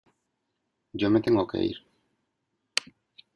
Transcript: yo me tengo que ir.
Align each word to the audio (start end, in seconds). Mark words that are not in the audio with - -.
yo 0.99 1.11
me 1.11 1.21
tengo 1.21 1.45
que 1.45 1.61
ir. 1.63 1.77